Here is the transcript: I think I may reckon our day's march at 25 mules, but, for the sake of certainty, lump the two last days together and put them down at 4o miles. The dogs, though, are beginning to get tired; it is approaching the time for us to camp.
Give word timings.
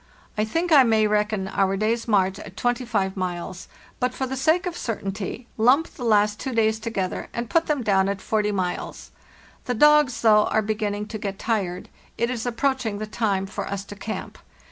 I 0.35 0.45
think 0.45 0.71
I 0.71 0.81
may 0.81 1.05
reckon 1.05 1.47
our 1.49 1.77
day's 1.77 2.07
march 2.07 2.39
at 2.39 2.57
25 2.57 3.15
mules, 3.15 3.67
but, 3.99 4.15
for 4.15 4.25
the 4.25 4.35
sake 4.35 4.65
of 4.65 4.75
certainty, 4.75 5.45
lump 5.57 5.85
the 5.89 5.97
two 5.97 6.03
last 6.09 6.39
days 6.39 6.79
together 6.79 7.29
and 7.35 7.51
put 7.51 7.67
them 7.67 7.83
down 7.83 8.09
at 8.09 8.17
4o 8.17 8.51
miles. 8.51 9.11
The 9.65 9.75
dogs, 9.75 10.19
though, 10.23 10.45
are 10.45 10.63
beginning 10.63 11.05
to 11.09 11.19
get 11.19 11.37
tired; 11.37 11.87
it 12.17 12.31
is 12.31 12.47
approaching 12.47 12.97
the 12.97 13.05
time 13.05 13.45
for 13.45 13.67
us 13.67 13.85
to 13.85 13.95
camp. 13.95 14.39